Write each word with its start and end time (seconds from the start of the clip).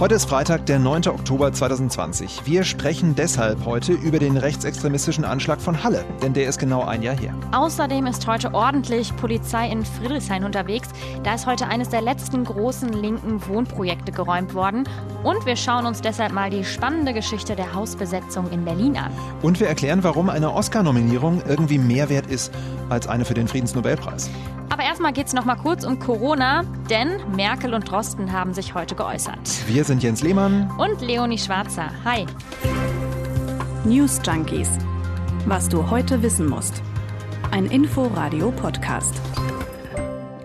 Heute 0.00 0.14
ist 0.14 0.28
Freitag, 0.28 0.64
der 0.66 0.78
9. 0.78 1.08
Oktober 1.08 1.52
2020. 1.52 2.42
Wir 2.44 2.62
sprechen 2.62 3.16
deshalb 3.16 3.64
heute 3.64 3.94
über 3.94 4.20
den 4.20 4.36
rechtsextremistischen 4.36 5.24
Anschlag 5.24 5.60
von 5.60 5.82
Halle, 5.82 6.04
denn 6.22 6.34
der 6.34 6.48
ist 6.48 6.60
genau 6.60 6.84
ein 6.84 7.02
Jahr 7.02 7.16
her. 7.16 7.34
Außerdem 7.50 8.06
ist 8.06 8.24
heute 8.28 8.54
ordentlich 8.54 9.16
Polizei 9.16 9.68
in 9.68 9.84
Friedrichshain 9.84 10.44
unterwegs. 10.44 10.88
Da 11.24 11.34
ist 11.34 11.46
heute 11.46 11.66
eines 11.66 11.88
der 11.88 12.00
letzten 12.00 12.44
großen 12.44 12.92
linken 12.92 13.44
Wohnprojekte 13.48 14.12
geräumt 14.12 14.54
worden. 14.54 14.84
Und 15.24 15.46
wir 15.46 15.56
schauen 15.56 15.84
uns 15.84 16.00
deshalb 16.00 16.30
mal 16.30 16.48
die 16.48 16.62
spannende 16.62 17.12
Geschichte 17.12 17.56
der 17.56 17.74
Hausbesetzung 17.74 18.52
in 18.52 18.64
Berlin 18.64 18.96
an. 18.96 19.10
Und 19.42 19.58
wir 19.58 19.66
erklären, 19.66 20.04
warum 20.04 20.30
eine 20.30 20.52
Oscar-Nominierung 20.52 21.42
irgendwie 21.48 21.78
mehr 21.78 22.08
wert 22.08 22.28
ist 22.28 22.52
als 22.88 23.08
eine 23.08 23.24
für 23.24 23.34
den 23.34 23.48
Friedensnobelpreis. 23.48 24.30
Aber 24.70 24.82
erstmal 24.82 25.14
geht 25.14 25.28
es 25.28 25.32
noch 25.32 25.46
mal 25.46 25.56
kurz 25.56 25.84
um 25.84 25.98
Corona, 25.98 26.62
denn 26.90 27.20
Merkel 27.34 27.72
und 27.72 27.90
Drosten 27.90 28.32
haben 28.32 28.52
sich 28.52 28.74
heute 28.74 28.94
geäußert. 28.94 29.38
Wir 29.66 29.82
sind 29.82 30.02
Jens 30.02 30.22
Lehmann 30.22 30.70
und 30.78 31.00
Leonie 31.00 31.38
Schwarzer. 31.38 31.90
Hi. 32.04 32.26
News 33.84 34.20
Junkies. 34.24 34.68
Was 35.46 35.70
du 35.70 35.88
heute 35.90 36.22
wissen 36.22 36.46
musst. 36.46 36.82
Ein 37.50 37.64
Info-Radio-Podcast. 37.64 39.14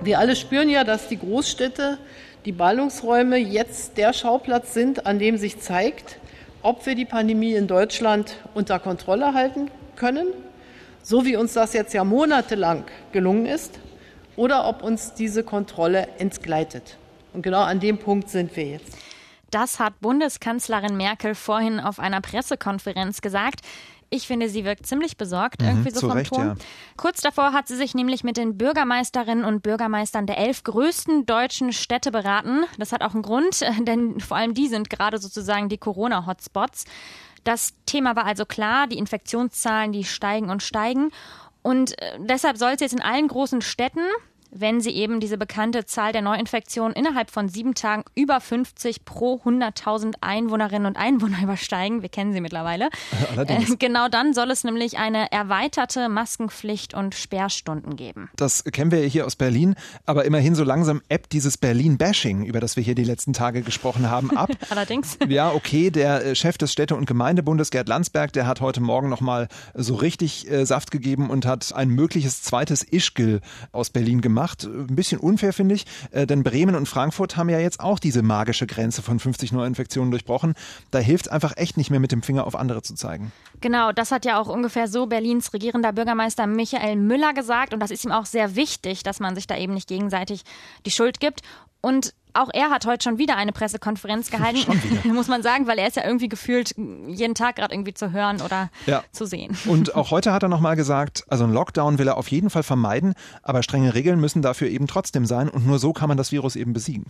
Wir 0.01 0.19
alle 0.19 0.37
spüren 0.37 0.69
ja, 0.69 0.85
dass 0.85 1.09
die 1.09 1.19
Großstädte, 1.19 1.97
die 2.45 2.53
Ballungsräume 2.53 3.37
jetzt 3.37 3.97
der 3.97 4.13
Schauplatz 4.13 4.73
sind, 4.73 5.05
an 5.05 5.19
dem 5.19 5.35
sich 5.37 5.59
zeigt, 5.59 6.17
ob 6.61 6.85
wir 6.85 6.95
die 6.95 7.05
Pandemie 7.05 7.55
in 7.55 7.67
Deutschland 7.67 8.37
unter 8.53 8.79
Kontrolle 8.79 9.33
halten 9.33 9.69
können, 9.97 10.27
so 11.01 11.25
wie 11.25 11.35
uns 11.35 11.51
das 11.53 11.73
jetzt 11.73 11.93
ja 11.93 12.05
monatelang 12.05 12.85
gelungen 13.11 13.47
ist 13.47 13.79
oder 14.35 14.67
ob 14.67 14.83
uns 14.83 15.13
diese 15.13 15.43
Kontrolle 15.43 16.07
entgleitet. 16.17 16.97
Und 17.33 17.41
genau 17.41 17.61
an 17.61 17.79
dem 17.79 17.97
Punkt 17.97 18.29
sind 18.29 18.55
wir 18.55 18.65
jetzt. 18.65 18.97
Das 19.49 19.79
hat 19.79 19.99
Bundeskanzlerin 20.01 20.97
Merkel 20.97 21.35
vorhin 21.35 21.79
auf 21.79 21.99
einer 21.99 22.21
Pressekonferenz 22.21 23.21
gesagt. 23.21 23.61
Ich 24.09 24.27
finde, 24.27 24.47
sie 24.47 24.63
wirkt 24.63 24.85
ziemlich 24.85 25.17
besorgt, 25.17 25.61
mhm, 25.61 25.67
irgendwie 25.67 25.89
so 25.91 26.01
vom 26.01 26.11
Recht, 26.11 26.33
Ton. 26.33 26.45
Ja. 26.45 26.55
Kurz 26.97 27.21
davor 27.21 27.51
hat 27.53 27.67
sie 27.67 27.75
sich 27.75 27.95
nämlich 27.95 28.23
mit 28.23 28.37
den 28.37 28.57
Bürgermeisterinnen 28.57 29.43
und 29.43 29.63
Bürgermeistern 29.63 30.27
der 30.27 30.37
elf 30.37 30.63
größten 30.63 31.25
deutschen 31.25 31.73
Städte 31.73 32.11
beraten. 32.11 32.65
Das 32.77 32.91
hat 32.91 33.01
auch 33.01 33.13
einen 33.13 33.23
Grund, 33.23 33.61
denn 33.87 34.19
vor 34.19 34.37
allem 34.37 34.53
die 34.53 34.67
sind 34.67 34.89
gerade 34.91 35.17
sozusagen 35.17 35.69
die 35.69 35.79
Corona-Hotspots. 35.79 36.85
Das 37.43 37.73
Thema 37.85 38.15
war 38.15 38.25
also 38.25 38.45
klar, 38.45 38.87
die 38.87 38.97
Infektionszahlen, 38.97 39.91
die 39.91 40.03
steigen 40.03 40.49
und 40.49 40.63
steigen. 40.63 41.11
Und 41.63 41.99
äh, 41.99 42.19
deshalb 42.19 42.57
soll 42.57 42.71
es 42.73 42.81
jetzt 42.81 42.93
in 42.93 43.01
allen 43.01 43.27
großen 43.27 43.61
Städten 43.61 44.05
wenn 44.53 44.81
sie 44.81 44.91
eben 44.91 45.19
diese 45.19 45.37
bekannte 45.37 45.85
Zahl 45.85 46.11
der 46.13 46.21
Neuinfektionen 46.21 46.93
innerhalb 46.93 47.31
von 47.31 47.49
sieben 47.49 47.73
Tagen 47.73 48.03
über 48.15 48.39
50 48.39 49.03
pro 49.03 49.41
100.000 49.43 50.15
Einwohnerinnen 50.21 50.85
und 50.85 50.97
Einwohner 50.97 51.37
übersteigen. 51.43 52.01
Wir 52.01 52.09
kennen 52.09 52.33
sie 52.33 52.41
mittlerweile. 52.41 52.89
Allerdings. 53.31 53.71
Äh, 53.71 53.75
genau 53.77 54.07
dann 54.07 54.33
soll 54.33 54.51
es 54.51 54.63
nämlich 54.63 54.97
eine 54.97 55.31
erweiterte 55.31 56.07
Maskenpflicht 56.07 56.93
und 56.93 57.15
Sperrstunden 57.15 57.95
geben. 57.95 58.29
Das 58.35 58.63
kennen 58.65 58.91
wir 58.91 59.01
ja 59.01 59.07
hier 59.07 59.25
aus 59.25 59.35
Berlin, 59.35 59.75
aber 60.05 60.25
immerhin 60.25 60.55
so 60.55 60.63
langsam 60.63 61.01
ebbt 61.09 61.33
dieses 61.33 61.57
Berlin-Bashing, 61.57 62.45
über 62.45 62.59
das 62.59 62.75
wir 62.75 62.83
hier 62.83 62.95
die 62.95 63.03
letzten 63.03 63.33
Tage 63.33 63.63
gesprochen 63.63 64.09
haben, 64.09 64.35
ab. 64.37 64.51
Allerdings. 64.69 65.17
Ja, 65.27 65.51
okay, 65.51 65.89
der 65.89 66.25
äh, 66.25 66.35
Chef 66.35 66.57
des 66.57 66.71
Städte- 66.71 66.95
und 66.95 67.05
Gemeindebundes, 67.05 67.71
Gerd 67.71 67.89
Landsberg, 67.89 68.31
der 68.33 68.45
hat 68.45 68.61
heute 68.61 68.81
Morgen 68.81 69.09
nochmal 69.09 69.47
so 69.73 69.95
richtig 69.95 70.49
äh, 70.49 70.65
Saft 70.65 70.91
gegeben 70.91 71.29
und 71.29 71.45
hat 71.45 71.73
ein 71.73 71.89
mögliches 71.89 72.43
zweites 72.43 72.83
Ischgl 72.83 73.41
aus 73.71 73.89
Berlin 73.89 74.21
gemacht 74.21 74.42
gemacht. 74.43 74.63
Ein 74.63 74.95
bisschen 74.95 75.19
unfair, 75.19 75.53
finde 75.53 75.75
ich, 75.75 75.85
äh, 76.11 76.25
denn 76.27 76.43
Bremen 76.43 76.75
und 76.75 76.87
Frankfurt 76.87 77.37
haben 77.37 77.49
ja 77.49 77.59
jetzt 77.59 77.79
auch 77.79 77.99
diese 77.99 78.21
magische 78.21 78.67
Grenze 78.67 79.01
von 79.01 79.19
50 79.19 79.51
Neuinfektionen 79.51 80.11
durchbrochen. 80.11 80.53
Da 80.91 80.99
hilft 80.99 81.27
es 81.27 81.31
einfach 81.31 81.53
echt 81.57 81.77
nicht 81.77 81.89
mehr, 81.89 81.99
mit 81.99 82.11
dem 82.11 82.21
Finger 82.21 82.45
auf 82.45 82.55
andere 82.55 82.81
zu 82.81 82.95
zeigen. 82.95 83.31
Genau, 83.61 83.91
das 83.91 84.11
hat 84.11 84.25
ja 84.25 84.39
auch 84.39 84.47
ungefähr 84.47 84.87
so 84.87 85.05
Berlins 85.05 85.53
regierender 85.53 85.93
Bürgermeister 85.93 86.47
Michael 86.47 86.97
Müller 86.97 87.33
gesagt. 87.33 87.73
Und 87.73 87.79
das 87.79 87.91
ist 87.91 88.03
ihm 88.03 88.11
auch 88.11 88.25
sehr 88.25 88.55
wichtig, 88.55 89.03
dass 89.03 89.19
man 89.19 89.35
sich 89.35 89.47
da 89.47 89.57
eben 89.57 89.73
nicht 89.73 89.87
gegenseitig 89.87 90.43
die 90.85 90.91
Schuld 90.91 91.19
gibt. 91.19 91.41
Und 91.81 92.13
auch 92.33 92.49
er 92.53 92.69
hat 92.69 92.85
heute 92.85 93.03
schon 93.03 93.17
wieder 93.17 93.35
eine 93.35 93.51
Pressekonferenz 93.51 94.31
gehalten, 94.31 94.79
muss 95.13 95.27
man 95.27 95.43
sagen, 95.43 95.67
weil 95.67 95.77
er 95.79 95.87
ist 95.87 95.95
ja 95.95 96.05
irgendwie 96.05 96.29
gefühlt 96.29 96.75
jeden 97.07 97.35
Tag 97.35 97.55
gerade 97.57 97.73
irgendwie 97.73 97.93
zu 97.93 98.11
hören 98.11 98.41
oder 98.41 98.69
ja. 98.85 99.03
zu 99.11 99.25
sehen. 99.25 99.57
Und 99.65 99.95
auch 99.95 100.11
heute 100.11 100.33
hat 100.33 100.43
er 100.43 100.49
nochmal 100.49 100.75
gesagt, 100.75 101.23
also 101.27 101.43
ein 101.43 101.53
Lockdown 101.53 101.97
will 101.97 102.07
er 102.07 102.17
auf 102.17 102.29
jeden 102.29 102.49
Fall 102.49 102.63
vermeiden, 102.63 103.13
aber 103.41 103.63
strenge 103.63 103.93
Regeln 103.93 104.19
müssen 104.19 104.41
dafür 104.41 104.69
eben 104.69 104.87
trotzdem 104.87 105.25
sein 105.25 105.49
und 105.49 105.65
nur 105.65 105.79
so 105.79 105.93
kann 105.93 106.07
man 106.07 106.17
das 106.17 106.31
Virus 106.31 106.55
eben 106.55 106.73
besiegen. 106.73 107.05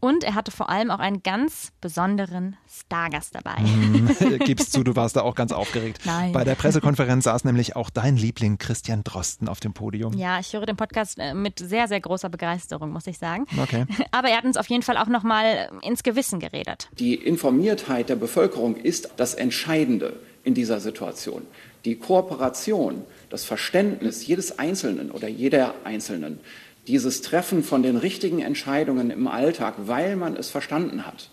Und 0.00 0.24
er 0.24 0.34
hatte 0.34 0.50
vor 0.50 0.68
allem 0.68 0.90
auch 0.90 0.98
einen 0.98 1.22
ganz 1.22 1.72
besonderen 1.80 2.56
Stargast 2.68 3.34
dabei. 3.34 3.60
Mhm. 3.60 4.38
Gibst 4.44 4.72
zu, 4.72 4.84
du 4.84 4.96
warst 4.96 5.16
da 5.16 5.22
auch 5.22 5.34
ganz 5.34 5.52
aufgeregt. 5.52 6.00
Nein. 6.04 6.32
Bei 6.32 6.44
der 6.44 6.56
Pressekonferenz 6.56 7.24
saß 7.24 7.44
nämlich 7.44 7.76
auch 7.76 7.88
dein 7.88 8.16
Liebling 8.16 8.58
Christian 8.58 9.02
Drosten 9.04 9.48
auf 9.48 9.60
dem 9.60 9.72
Podium. 9.72 10.12
Ja, 10.14 10.38
ich 10.40 10.52
höre 10.52 10.66
den 10.66 10.76
Podcast 10.76 11.18
äh, 11.18 11.32
mit 11.32 11.58
sehr, 11.58 11.88
sehr 11.88 12.00
großer 12.00 12.28
Begeisterung, 12.28 12.90
muss 12.90 13.06
ich 13.06 13.18
sagen. 13.18 13.46
Okay. 13.62 13.86
Aber 14.10 14.28
er 14.28 14.38
hat 14.38 14.44
uns 14.44 14.56
auf 14.56 14.63
jeden 14.68 14.82
Fall 14.82 14.96
auch 14.96 15.08
nochmal 15.08 15.70
ins 15.82 16.02
Gewissen 16.02 16.40
geredet. 16.40 16.88
Die 16.98 17.14
Informiertheit 17.14 18.08
der 18.08 18.16
Bevölkerung 18.16 18.76
ist 18.76 19.10
das 19.16 19.34
Entscheidende 19.34 20.14
in 20.44 20.54
dieser 20.54 20.80
Situation. 20.80 21.42
Die 21.84 21.96
Kooperation, 21.96 23.02
das 23.30 23.44
Verständnis 23.44 24.26
jedes 24.26 24.58
Einzelnen 24.58 25.10
oder 25.10 25.28
jeder 25.28 25.74
Einzelnen, 25.84 26.38
dieses 26.86 27.22
Treffen 27.22 27.62
von 27.62 27.82
den 27.82 27.96
richtigen 27.96 28.40
Entscheidungen 28.40 29.10
im 29.10 29.26
Alltag, 29.26 29.74
weil 29.78 30.16
man 30.16 30.36
es 30.36 30.50
verstanden 30.50 31.06
hat, 31.06 31.30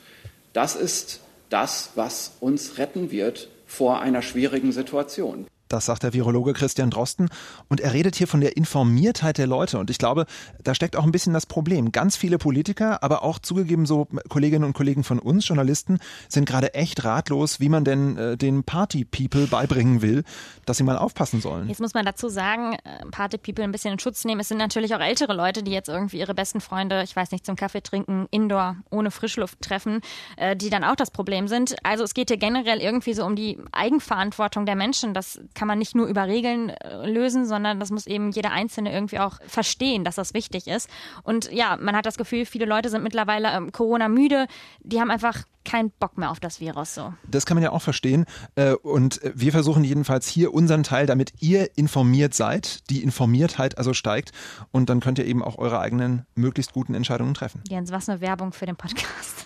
das 0.53 0.75
ist 0.75 1.21
das, 1.49 1.91
was 1.95 2.37
uns 2.39 2.77
retten 2.77 3.11
wird 3.11 3.49
vor 3.67 4.01
einer 4.01 4.21
schwierigen 4.21 4.71
Situation. 4.71 5.47
Das 5.71 5.85
sagt 5.85 6.03
der 6.03 6.13
Virologe 6.13 6.53
Christian 6.53 6.89
Drosten. 6.89 7.29
Und 7.69 7.79
er 7.79 7.93
redet 7.93 8.15
hier 8.15 8.27
von 8.27 8.41
der 8.41 8.57
Informiertheit 8.57 9.37
der 9.37 9.47
Leute. 9.47 9.79
Und 9.79 9.89
ich 9.89 9.97
glaube, 9.97 10.25
da 10.61 10.75
steckt 10.75 10.97
auch 10.97 11.05
ein 11.05 11.11
bisschen 11.11 11.33
das 11.33 11.45
Problem. 11.45 11.91
Ganz 11.91 12.17
viele 12.17 12.37
Politiker, 12.37 13.03
aber 13.03 13.23
auch 13.23 13.39
zugegeben 13.39 13.85
so 13.85 14.07
Kolleginnen 14.27 14.65
und 14.65 14.73
Kollegen 14.73 15.03
von 15.03 15.19
uns, 15.19 15.47
Journalisten, 15.47 15.99
sind 16.27 16.45
gerade 16.45 16.73
echt 16.73 17.05
ratlos, 17.05 17.59
wie 17.59 17.69
man 17.69 17.85
denn 17.85 18.17
äh, 18.17 18.37
den 18.37 18.63
Party-People 18.63 19.47
beibringen 19.47 20.01
will, 20.01 20.23
dass 20.65 20.77
sie 20.77 20.83
mal 20.83 20.97
aufpassen 20.97 21.39
sollen. 21.39 21.69
Jetzt 21.69 21.79
muss 21.79 21.93
man 21.93 22.05
dazu 22.05 22.27
sagen, 22.27 22.73
äh, 22.83 23.05
Party-People 23.09 23.63
ein 23.63 23.71
bisschen 23.71 23.93
in 23.93 23.99
Schutz 23.99 24.25
nehmen. 24.25 24.41
Es 24.41 24.49
sind 24.49 24.57
natürlich 24.57 24.93
auch 24.93 24.99
ältere 24.99 25.33
Leute, 25.33 25.63
die 25.63 25.71
jetzt 25.71 25.87
irgendwie 25.87 26.19
ihre 26.19 26.33
besten 26.33 26.59
Freunde, 26.59 27.03
ich 27.03 27.15
weiß 27.15 27.31
nicht, 27.31 27.45
zum 27.45 27.55
Kaffee 27.55 27.81
trinken, 27.81 28.27
indoor, 28.31 28.75
ohne 28.89 29.09
Frischluft 29.09 29.61
treffen, 29.61 30.01
äh, 30.35 30.55
die 30.55 30.69
dann 30.69 30.83
auch 30.83 30.95
das 30.95 31.11
Problem 31.11 31.47
sind. 31.47 31.75
Also 31.83 32.03
es 32.03 32.13
geht 32.13 32.29
hier 32.29 32.37
generell 32.37 32.81
irgendwie 32.81 33.13
so 33.13 33.25
um 33.25 33.37
die 33.37 33.57
Eigenverantwortung 33.71 34.65
der 34.65 34.75
Menschen. 34.75 35.13
Das 35.13 35.39
kann 35.61 35.67
man 35.67 35.77
nicht 35.77 35.93
nur 35.93 36.07
über 36.07 36.25
Regeln 36.25 36.69
äh, 36.71 37.07
lösen, 37.07 37.45
sondern 37.45 37.79
das 37.79 37.91
muss 37.91 38.07
eben 38.07 38.31
jeder 38.31 38.51
Einzelne 38.51 38.91
irgendwie 38.91 39.19
auch 39.19 39.37
verstehen, 39.45 40.03
dass 40.03 40.15
das 40.15 40.33
wichtig 40.33 40.65
ist. 40.65 40.89
Und 41.21 41.51
ja, 41.51 41.77
man 41.79 41.95
hat 41.95 42.07
das 42.07 42.17
Gefühl, 42.17 42.47
viele 42.47 42.65
Leute 42.65 42.89
sind 42.89 43.03
mittlerweile 43.03 43.51
ähm, 43.51 43.71
Corona 43.71 44.07
müde. 44.09 44.47
Die 44.81 44.99
haben 44.99 45.11
einfach 45.11 45.43
keinen 45.63 45.91
Bock 45.91 46.17
mehr 46.17 46.31
auf 46.31 46.39
das 46.39 46.61
Virus 46.61 46.95
so. 46.95 47.13
Das 47.29 47.45
kann 47.45 47.57
man 47.57 47.63
ja 47.63 47.69
auch 47.73 47.83
verstehen. 47.83 48.25
Äh, 48.55 48.73
und 48.73 49.21
wir 49.35 49.51
versuchen 49.51 49.83
jedenfalls 49.83 50.27
hier 50.27 50.51
unseren 50.51 50.81
Teil, 50.81 51.05
damit 51.05 51.31
ihr 51.41 51.69
informiert 51.77 52.33
seid, 52.33 52.89
die 52.89 53.03
Informiertheit 53.03 53.77
also 53.77 53.93
steigt. 53.93 54.31
Und 54.71 54.89
dann 54.89 54.99
könnt 54.99 55.19
ihr 55.19 55.27
eben 55.27 55.43
auch 55.43 55.59
eure 55.59 55.79
eigenen 55.79 56.25
möglichst 56.33 56.73
guten 56.73 56.95
Entscheidungen 56.95 57.35
treffen. 57.35 57.61
Jens, 57.69 57.91
was 57.91 58.09
eine 58.09 58.19
Werbung 58.19 58.51
für 58.51 58.65
den 58.65 58.77
Podcast. 58.77 59.45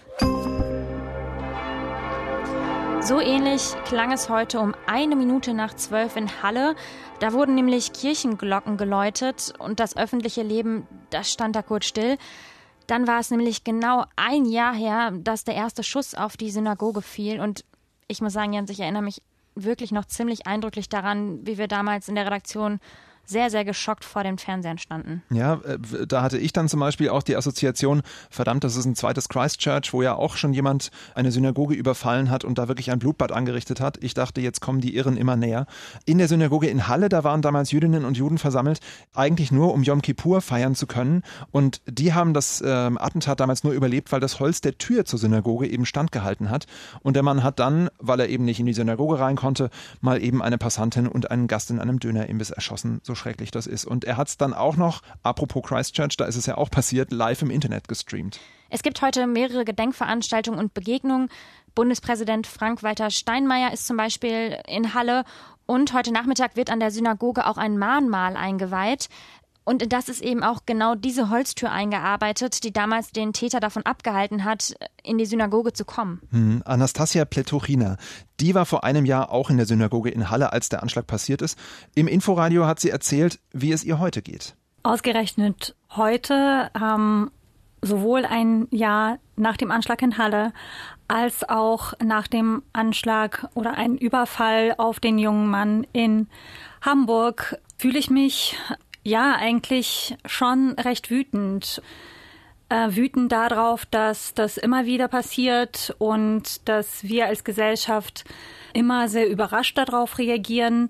So 3.06 3.22
ähnlich 3.22 3.76
klang 3.86 4.12
es 4.12 4.30
heute 4.30 4.60
um 4.60 4.74
eine 4.88 5.16
Minute 5.16 5.54
nach 5.54 5.76
zwölf 5.76 6.16
in 6.16 6.42
Halle. 6.42 6.76
Da 7.20 7.34
wurden 7.34 7.54
nämlich 7.54 7.94
Kirchenglocken 7.94 8.78
geläutet 8.78 9.54
und 9.60 9.80
das 9.80 9.96
öffentliche 9.96 10.42
Leben, 10.42 10.88
das 11.12 11.32
stand 11.32 11.56
da 11.56 11.62
kurz 11.62 11.86
still. 11.86 12.18
Dann 12.88 13.06
war 13.06 13.20
es 13.20 13.30
nämlich 13.30 13.64
genau 13.64 14.06
ein 14.16 14.46
Jahr 14.46 14.74
her, 14.74 15.12
dass 15.12 15.44
der 15.44 15.54
erste 15.54 15.84
Schuss 15.84 16.16
auf 16.16 16.36
die 16.36 16.50
Synagoge 16.50 17.04
fiel. 17.04 17.42
Und 17.42 17.64
ich 18.08 18.24
muss 18.24 18.34
sagen, 18.34 18.54
Jens, 18.54 18.72
ich 18.72 18.80
erinnere 18.80 19.04
mich 19.04 19.22
wirklich 19.54 19.92
noch 19.92 20.06
ziemlich 20.06 20.48
eindrücklich 20.48 20.90
daran, 20.90 21.46
wie 21.46 21.60
wir 21.60 21.68
damals 21.68 22.08
in 22.10 22.16
der 22.16 22.26
Redaktion 22.26 22.80
sehr, 23.26 23.50
sehr 23.50 23.66
geschockt 23.66 24.06
vor 24.06 24.24
den 24.24 24.38
Fernsehern 24.38 24.78
standen. 24.78 25.24
Ja, 25.30 25.56
äh, 25.66 26.08
da 26.08 26.22
hatte 26.22 26.38
ich 26.38 26.54
dann 26.54 26.70
zum 26.70 26.80
Beispiel 26.80 27.10
auch 27.10 27.24
die 27.24 27.36
Assoziation, 27.36 28.02
verdammt, 28.30 28.64
das 28.64 28.76
ist 28.76 28.86
ein 28.86 28.96
zweites 28.96 29.30
Christchurch, 29.30 29.94
wo 29.94 30.02
ja 30.02 30.16
auch 30.16 30.38
schon 30.38 30.54
jemand 30.54 30.92
eine 31.14 31.32
Synagoge 31.32 31.76
überfallen 31.76 32.30
hat 32.30 32.44
und 32.44 32.58
da 32.58 32.68
wirklich 32.68 32.92
ein 32.92 33.00
Blutbad 33.00 33.32
angerichtet 33.32 33.80
hat. 33.82 33.98
Ich 34.04 34.14
dachte, 34.14 34.42
jetzt 34.42 34.62
kommen 34.62 34.82
die 34.82 34.96
Irren 34.96 35.18
immer 35.18 35.36
näher. 35.36 35.66
In 36.06 36.18
der 36.18 36.28
Synagoge 36.28 36.68
in 36.68 36.88
Halle, 36.88 37.10
da 37.10 37.24
waren 37.24 37.42
damals 37.42 37.72
Jüdinnen 37.72 38.06
und 38.06 38.18
Juden 38.18 38.38
versammelt, 38.38 38.80
eigentlich 39.14 39.52
nur 39.52 39.74
um 39.74 39.84
Yom 39.84 40.02
Kippur 40.02 40.42
feiern 40.42 40.76
zu 40.76 40.88
können. 40.88 41.24
Und 41.52 41.82
die 41.88 42.14
haben 42.14 42.34
das 42.34 42.62
äh, 42.62 42.68
Attentat 42.68 43.40
damals 43.40 43.64
nur 43.64 43.74
überlebt, 43.74 44.12
weil 44.12 44.20
das 44.20 44.40
Holz 44.40 44.62
der 44.62 44.78
Tür 44.78 45.06
zur 45.06 45.20
Synagoge 45.20 45.68
eben 45.68 45.86
standgehalten 45.86 46.50
hat. 46.50 46.66
Und 47.02 47.16
der 47.16 47.24
Mann 47.24 47.44
hat 47.44 47.60
dann, 47.60 47.90
weil 48.00 48.20
er 48.20 48.30
eben 48.30 48.46
nicht 48.46 48.60
in 48.60 48.66
die 48.66 48.74
Synagoge 48.74 49.20
rein 49.20 49.36
konnte, 49.36 49.70
mal 50.02 50.22
eben 50.22 50.42
eine 50.42 50.58
Passantin 50.58 51.08
und 51.08 51.32
einen 51.32 51.48
Gast 51.48 51.70
in 51.72 51.80
einem 51.80 52.00
Dönerimbiss 52.00 52.52
erschossen. 52.52 53.00
So 53.04 53.15
schrecklich 53.16 53.52
das 53.52 53.68
ist. 53.68 53.86
Und 53.86 54.06
er 54.06 54.18
hat 54.18 54.28
es 54.28 54.38
dann 54.38 54.54
auch 54.54 54.78
noch, 54.78 55.02
apropos 55.24 55.64
Christchurch, 55.64 56.18
da 56.18 56.26
ist 56.26 56.36
es 56.36 56.46
ja 56.46 56.58
auch 56.58 56.70
passiert, 56.70 57.12
live 57.12 57.42
im 57.42 57.50
Internet 57.50 57.88
gestreamt. 57.88 58.40
Es 58.70 58.84
gibt 58.84 59.02
heute 59.02 59.28
mehrere 59.28 59.66
Gedenkveranstaltungen 59.66 60.60
und 60.60 60.74
Begegnungen. 60.74 61.30
Bundespräsident 61.76 62.48
Frank-Walter 62.48 63.12
Steinmeier 63.12 63.74
ist 63.74 63.86
zum 63.86 63.98
Beispiel 63.98 64.58
in 64.68 64.94
Halle 64.94 65.24
und 65.66 65.94
heute 65.94 66.12
Nachmittag 66.12 66.56
wird 66.56 66.70
an 66.70 66.80
der 66.80 66.92
Synagoge 66.92 67.48
auch 67.48 67.58
ein 67.58 67.78
Mahnmal 67.78 68.38
eingeweiht. 68.38 69.10
Und 69.66 69.82
in 69.82 69.90
das 69.90 70.10
ist 70.10 70.22
eben 70.22 70.44
auch 70.44 70.62
genau 70.66 70.94
diese 70.94 71.30
Holztür 71.30 71.72
eingearbeitet, 71.72 72.64
die 72.64 72.72
damals 72.72 73.12
den 73.12 73.34
Täter 73.34 73.60
davon 73.60 73.84
abgehalten 73.84 74.46
hat, 74.46 74.76
in 75.04 75.18
die 75.18 75.26
Synagoge 75.26 75.74
zu 75.74 75.86
kommen. 75.86 76.22
Hm, 76.30 76.62
Anastasia 76.66 77.26
Pletochina, 77.26 77.98
die 78.40 78.54
war 78.54 78.68
vor 78.68 78.84
einem 78.84 79.06
Jahr 79.06 79.32
auch 79.32 79.50
in 79.50 79.58
der 79.58 79.66
Synagoge 79.66 80.12
in 80.12 80.30
Halle, 80.30 80.54
als 80.54 80.70
der 80.70 80.84
Anschlag 80.84 81.08
passiert 81.08 81.42
ist. 81.42 81.58
Im 81.96 82.08
Inforadio 82.08 82.68
hat 82.68 82.80
sie 82.80 82.92
erzählt, 82.92 83.40
wie 83.52 83.72
es 83.72 83.84
ihr 83.84 83.98
heute 83.98 84.22
geht. 84.22 84.56
Ausgerechnet 84.84 85.76
heute 85.96 86.70
haben 86.78 87.32
sowohl 87.82 88.26
ein 88.26 88.68
Jahr 88.70 89.18
nach 89.36 89.58
dem 89.58 89.72
Anschlag 89.72 90.02
in 90.04 90.18
Halle 90.18 90.54
als 91.08 91.48
auch 91.48 91.94
nach 92.04 92.28
dem 92.28 92.64
Anschlag 92.74 93.48
oder 93.54 93.74
ein 93.74 93.98
Überfall 93.98 94.76
auf 94.78 95.00
den 95.00 95.18
jungen 95.18 95.48
Mann 95.48 95.86
in 95.94 96.28
Hamburg 96.82 97.60
fühle 97.78 98.00
ich 98.00 98.10
mich 98.10 98.58
ja, 99.06 99.36
eigentlich 99.36 100.18
schon 100.26 100.72
recht 100.72 101.10
wütend. 101.10 101.82
Äh, 102.68 102.96
wütend 102.96 103.32
darauf, 103.32 103.86
dass 103.86 104.34
das 104.34 104.58
immer 104.58 104.88
wieder 104.88 105.08
passiert 105.08 105.96
und 106.00 106.68
dass 106.68 107.04
wir 107.04 107.28
als 107.28 107.44
Gesellschaft 107.44 108.26
immer 108.74 109.08
sehr 109.08 109.30
überrascht 109.30 109.78
darauf 109.78 110.18
reagieren 110.18 110.90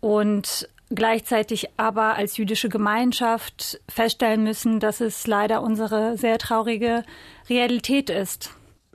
und 0.00 0.68
gleichzeitig 0.90 1.68
aber 1.76 2.16
als 2.16 2.36
jüdische 2.36 2.68
Gemeinschaft 2.68 3.80
feststellen 3.88 4.42
müssen, 4.42 4.80
dass 4.80 5.00
es 5.00 5.28
leider 5.28 5.62
unsere 5.62 6.18
sehr 6.18 6.38
traurige 6.38 7.04
Realität 7.48 8.10
ist. 8.10 8.50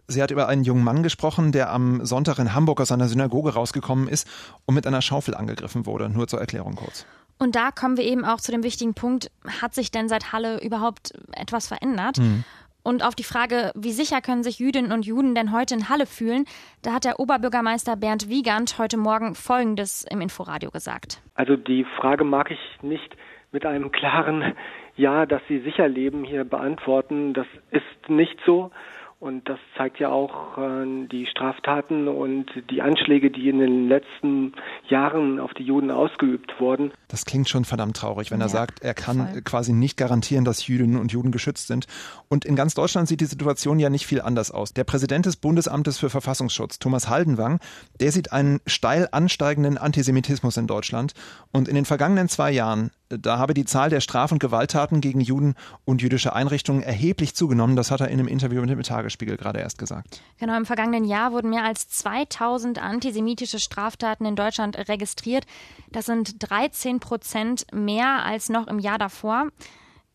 Sie 0.09 0.21
hat 0.21 0.31
über 0.31 0.49
einen 0.49 0.65
jungen 0.65 0.83
Mann 0.83 1.03
gesprochen, 1.03 1.53
der 1.53 1.71
am 1.71 2.05
Sonntag 2.05 2.39
in 2.39 2.53
Hamburg 2.53 2.81
aus 2.81 2.89
seiner 2.89 3.07
Synagoge 3.07 3.53
rausgekommen 3.53 4.09
ist 4.09 4.27
und 4.65 4.75
mit 4.75 4.85
einer 4.85 5.01
Schaufel 5.01 5.33
angegriffen 5.33 5.85
wurde. 5.85 6.09
Nur 6.09 6.27
zur 6.27 6.41
Erklärung 6.41 6.75
kurz. 6.75 7.05
Und 7.39 7.55
da 7.55 7.71
kommen 7.71 7.97
wir 7.97 8.03
eben 8.03 8.25
auch 8.25 8.37
zu 8.37 8.51
dem 8.51 8.63
wichtigen 8.63 8.93
Punkt, 8.93 9.29
hat 9.61 9.75
sich 9.75 9.91
denn 9.91 10.09
seit 10.09 10.33
Halle 10.33 10.59
überhaupt 10.61 11.13
etwas 11.33 11.67
verändert? 11.67 12.17
Mhm. 12.17 12.43
Und 12.83 13.03
auf 13.03 13.15
die 13.15 13.25
Frage, 13.25 13.73
wie 13.75 13.91
sicher 13.91 14.21
können 14.21 14.43
sich 14.43 14.59
Jüdinnen 14.59 14.93
und 14.93 15.05
Juden 15.05 15.35
denn 15.35 15.51
heute 15.51 15.75
in 15.75 15.89
Halle 15.89 16.05
fühlen, 16.05 16.45
da 16.83 16.93
hat 16.93 17.03
der 17.03 17.19
Oberbürgermeister 17.19 17.97
Bernd 17.97 18.29
Wiegand 18.29 18.77
heute 18.77 18.95
Morgen 18.95 19.35
Folgendes 19.35 20.05
im 20.09 20.21
Inforadio 20.21 20.71
gesagt. 20.71 21.21
Also 21.35 21.57
die 21.57 21.85
Frage 21.97 22.23
mag 22.23 22.49
ich 22.49 22.59
nicht 22.81 23.17
mit 23.51 23.65
einem 23.65 23.91
klaren 23.91 24.53
Ja, 24.95 25.25
dass 25.25 25.41
sie 25.49 25.59
sicher 25.59 25.87
leben, 25.87 26.23
hier 26.23 26.45
beantworten. 26.45 27.33
Das 27.33 27.45
ist 27.71 28.09
nicht 28.09 28.39
so. 28.45 28.71
Und 29.19 29.49
das 29.49 29.57
zeigt 29.75 29.99
ja 29.99 30.09
auch 30.09 30.59
äh, 30.59 31.07
die 31.07 31.25
Straftaten 31.25 32.07
und 32.07 32.45
die 32.69 32.83
Anschläge, 32.83 33.31
die 33.31 33.49
in 33.49 33.57
den 33.57 33.87
letzten 33.87 34.53
Jahren 34.89 35.39
auf 35.39 35.55
die 35.55 35.63
Juden 35.63 35.89
ausgeübt 35.89 36.59
wurden. 36.59 36.91
Das 37.07 37.25
klingt 37.25 37.49
schon 37.49 37.65
verdammt 37.65 37.97
traurig, 37.97 38.29
wenn 38.29 38.41
ja, 38.41 38.45
er 38.45 38.49
sagt, 38.49 38.83
er 38.83 38.93
kann 38.93 39.27
voll. 39.27 39.41
quasi 39.41 39.73
nicht 39.73 39.97
garantieren, 39.97 40.45
dass 40.45 40.67
Jüdinnen 40.67 40.99
und 40.99 41.11
Juden 41.11 41.31
geschützt 41.31 41.65
sind. 41.65 41.87
Und 42.29 42.45
in 42.45 42.55
ganz 42.55 42.75
Deutschland 42.75 43.07
sieht 43.07 43.21
die 43.21 43.25
Situation 43.25 43.79
ja 43.79 43.89
nicht 43.89 44.05
viel 44.05 44.21
anders 44.21 44.51
aus. 44.51 44.73
Der 44.73 44.83
Präsident 44.83 45.25
des 45.25 45.35
Bundesamtes 45.35 45.97
für 45.97 46.11
Verfassungsschutz, 46.11 46.77
Thomas 46.77 47.09
Haldenwang, 47.09 47.59
der 47.99 48.11
sieht 48.11 48.31
einen 48.31 48.59
steil 48.67 49.09
ansteigenden 49.11 49.79
Antisemitismus 49.79 50.57
in 50.57 50.67
Deutschland. 50.67 51.13
Und 51.51 51.67
in 51.67 51.73
den 51.73 51.85
vergangenen 51.85 52.29
zwei 52.29 52.51
Jahren 52.51 52.91
da 53.09 53.37
habe 53.37 53.53
die 53.53 53.65
Zahl 53.65 53.89
der 53.89 54.01
Straf- 54.01 54.31
und 54.31 54.39
Gewalttaten 54.39 54.99
gegen 54.99 55.21
Juden 55.21 55.55
und 55.85 56.01
jüdische 56.01 56.33
Einrichtungen 56.33 56.83
erheblich 56.83 57.35
zugenommen. 57.35 57.75
Das 57.75 57.91
hat 57.91 58.01
er 58.01 58.09
in 58.09 58.19
einem 58.19 58.27
Interview 58.27 58.59
mit 58.59 58.69
dem 58.69 58.79
Tagesspiegel 59.07 59.37
gerade 59.37 59.59
erst 59.59 59.77
gesagt. 59.77 60.21
Genau, 60.37 60.57
im 60.57 60.65
vergangenen 60.65 61.05
Jahr 61.05 61.31
wurden 61.31 61.49
mehr 61.49 61.63
als 61.63 61.87
2000 61.89 62.81
antisemitische 62.81 63.59
Straftaten 63.59 64.25
in 64.25 64.35
Deutschland 64.35 64.77
registriert. 64.89 65.45
Das 65.91 66.05
sind 66.05 66.49
13 66.49 66.99
Prozent 66.99 67.65
mehr 67.73 68.25
als 68.25 68.49
noch 68.49 68.67
im 68.67 68.79
Jahr 68.79 68.97
davor. 68.97 69.47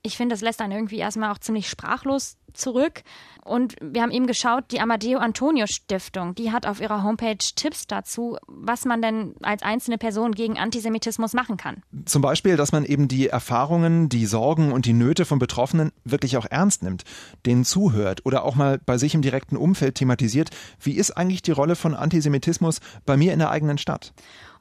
Ich 0.03 0.17
finde, 0.17 0.35
das 0.35 0.43
lässt 0.43 0.61
einen 0.61 0.73
irgendwie 0.73 0.99
erstmal 0.99 1.33
auch 1.33 1.39
ziemlich 1.39 1.71
sprachlos 1.71 2.37
zurück. 2.55 3.03
Und 3.45 3.75
wir 3.81 4.03
haben 4.03 4.13
eben 4.13 4.27
geschaut, 4.27 4.65
die 4.71 4.81
Amadeo 4.81 5.19
Antonio 5.19 5.67
Stiftung, 5.67 6.35
die 6.35 6.53
hat 6.53 6.65
auf 6.65 6.81
ihrer 6.81 7.03
Homepage 7.03 7.37
Tipps 7.37 7.87
dazu, 7.87 8.37
was 8.47 8.85
man 8.85 9.03
denn 9.03 9.35
als 9.43 9.63
einzelne 9.63 9.99
Person 9.99 10.33
gegen 10.33 10.59
Antisemitismus 10.59 11.33
machen 11.33 11.57
kann. 11.57 11.83
Zum 12.05 12.23
Beispiel, 12.23 12.57
dass 12.57 12.71
man 12.71 12.85
eben 12.85 13.09
die 13.09 13.29
Erfahrungen, 13.29 14.09
die 14.09 14.27
Sorgen 14.27 14.71
und 14.71 14.87
die 14.87 14.93
Nöte 14.93 15.25
von 15.25 15.41
Betroffenen 15.41 15.91
wirklich 16.05 16.37
auch 16.37 16.47
ernst 16.49 16.83
nimmt, 16.83 17.03
denen 17.45 17.65
zuhört 17.65 18.25
oder 18.25 18.45
auch 18.45 18.55
mal 18.55 18.79
bei 18.79 18.97
sich 18.97 19.15
im 19.15 19.23
direkten 19.23 19.57
Umfeld 19.57 19.97
thematisiert, 19.97 20.51
wie 20.81 20.93
ist 20.93 21.11
eigentlich 21.11 21.43
die 21.43 21.53
Rolle 21.53 21.75
von 21.75 21.95
Antisemitismus 21.95 22.81
bei 23.07 23.17
mir 23.17 23.33
in 23.33 23.41
der 23.41 23.51
eigenen 23.51 23.79
Stadt? 23.79 24.13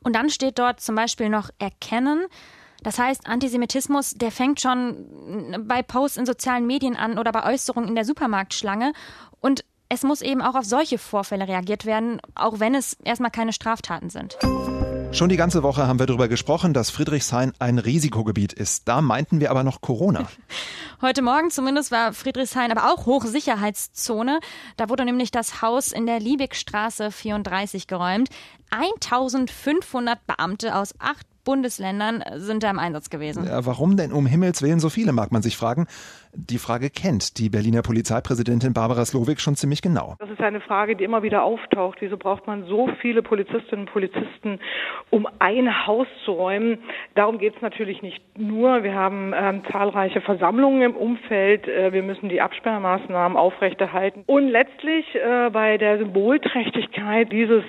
Und 0.04 0.16
dann 0.16 0.30
steht 0.30 0.58
dort 0.58 0.80
zum 0.80 0.96
Beispiel 0.96 1.30
noch 1.30 1.52
erkennen, 1.60 2.26
das 2.81 2.98
heißt, 2.98 3.28
Antisemitismus, 3.28 4.16
der 4.16 4.31
fängt 4.31 4.60
schon 4.60 5.66
bei 5.68 5.83
Posts 5.83 6.18
in 6.18 6.25
sozialen 6.25 6.66
Medien 6.66 6.95
an 6.95 7.19
oder 7.19 7.31
bei 7.31 7.45
Äußerungen 7.45 7.89
in 7.89 7.95
der 7.95 8.06
Supermarktschlange. 8.06 8.94
Und 9.39 9.63
es 9.89 10.04
muss 10.04 10.22
eben 10.22 10.42
auch 10.42 10.56
auf 10.56 10.66
solche 10.66 10.98
Vorfälle 10.98 11.48
reagiert 11.48 11.86
werden, 11.86 12.19
auch 12.33 12.60
wenn 12.60 12.75
es 12.75 12.94
erstmal 13.04 13.31
keine 13.31 13.54
Straftaten 13.54 14.10
sind. 14.10 14.38
Schon 15.13 15.28
die 15.28 15.36
ganze 15.36 15.62
Woche 15.62 15.86
haben 15.86 16.00
wir 16.00 16.06
darüber 16.06 16.30
gesprochen, 16.30 16.74
dass 16.74 16.89
Friedrichshain 16.89 17.51
ein 17.60 17.78
Risikogebiet 17.78 18.54
ist. 18.54 18.88
Da 18.88 19.01
meinten 19.01 19.42
wir 19.42 19.51
aber 19.51 19.63
noch 19.63 19.81
Corona. 19.81 20.30
Heute 21.01 21.22
Morgen 21.22 21.51
zumindest 21.51 21.92
war 21.92 22.13
Friedrichshain 22.13 22.72
aber 22.72 22.94
auch 22.94 23.06
Hochsicherheitszone. 23.06 24.39
Da 24.78 24.88
wurde 24.88 25.04
nämlich 25.04 25.30
das 25.30 25.62
Haus 25.62 25.92
in 25.92 26.06
der 26.06 26.22
Liebigstraße 26.22 27.12
34 27.12 27.88
geräumt. 27.88 28.30
1500 28.69 30.25
Beamte 30.25 30.75
aus 30.75 30.95
acht 31.00 31.28
Bundesländern 31.44 32.24
sind 32.36 32.64
da 32.64 32.70
im 32.70 32.80
Einsatz 32.80 33.10
gewesen. 33.10 33.46
Ja, 33.46 33.66
warum 33.66 33.98
denn 33.98 34.12
um 34.12 34.26
Himmels 34.26 34.62
Willen 34.62 34.80
so 34.80 34.90
viele, 34.90 35.12
mag 35.12 35.32
man 35.32 35.42
sich 35.42 35.58
fragen. 35.58 35.88
Die 36.34 36.60
Frage 36.60 36.90
kennt 36.90 37.40
die 37.40 37.50
Berliner 37.50 37.82
Polizeipräsidentin 37.82 38.74
Barbara 38.74 39.04
Slowik 39.04 39.42
schon 39.42 39.56
ziemlich 39.56 39.82
genau. 39.82 40.16
Das 40.20 40.30
ist 40.30 40.40
eine 40.40 40.62
Frage, 40.62 40.96
die 40.96 41.04
immer 41.04 41.24
wieder 41.24 41.44
auftaucht. 41.44 41.98
Wieso 42.00 42.16
braucht 42.16 42.48
man 42.48 42.64
so 42.66 42.90
viele 43.02 43.22
Polizistinnen 43.22 43.86
und 43.86 43.92
Polizisten, 43.92 44.60
um 45.10 45.28
ein 45.40 45.86
Haus 45.86 46.08
zu 46.24 46.32
räumen? 46.32 46.78
Darum 47.16 47.38
geht 47.38 47.58
es 47.58 47.62
natürlich 47.62 48.02
nicht 48.02 48.22
nur. 48.38 48.84
Wir 48.84 48.96
haben 48.96 49.34
ähm, 49.36 49.64
zahlreiche 49.72 50.22
Versammlungen 50.22 50.84
im 50.84 50.96
Umfeld. 50.96 51.68
Äh, 51.68 51.92
wir 51.92 52.04
müssen 52.04 52.30
die 52.30 52.40
Absperrmaßnahmen 52.40 53.38
aufrechterhalten. 53.38 54.24
Und 54.26 54.48
letztlich 54.48 55.06
äh, 55.16 55.50
bei 55.50 55.78
der 55.78 55.98
Symbolträchtigkeit 55.98 57.30
dieses 57.31 57.64